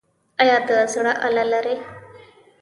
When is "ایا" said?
0.41-0.57